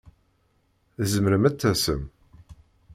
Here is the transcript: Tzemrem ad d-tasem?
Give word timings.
Tzemrem 0.97 1.43
ad 1.49 1.53
d-tasem? 1.57 2.01